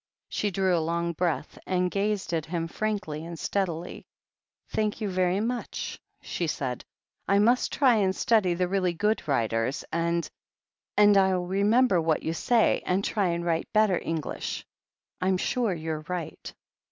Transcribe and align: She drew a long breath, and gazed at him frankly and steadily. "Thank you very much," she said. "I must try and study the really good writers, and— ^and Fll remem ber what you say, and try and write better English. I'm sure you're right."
She 0.29 0.49
drew 0.49 0.75
a 0.75 0.81
long 0.81 1.13
breath, 1.13 1.59
and 1.67 1.91
gazed 1.91 2.33
at 2.33 2.47
him 2.47 2.67
frankly 2.67 3.23
and 3.23 3.37
steadily. 3.37 4.07
"Thank 4.67 4.99
you 4.99 5.07
very 5.07 5.39
much," 5.39 5.99
she 6.23 6.47
said. 6.47 6.83
"I 7.27 7.37
must 7.37 7.71
try 7.71 7.97
and 7.97 8.15
study 8.15 8.55
the 8.55 8.67
really 8.67 8.93
good 8.93 9.21
writers, 9.27 9.85
and— 9.93 10.27
^and 10.97 11.13
Fll 11.13 11.47
remem 11.47 11.87
ber 11.87 12.01
what 12.01 12.23
you 12.23 12.33
say, 12.33 12.81
and 12.83 13.05
try 13.05 13.27
and 13.27 13.45
write 13.45 13.71
better 13.73 14.01
English. 14.03 14.65
I'm 15.21 15.37
sure 15.37 15.71
you're 15.71 16.03
right." 16.07 16.51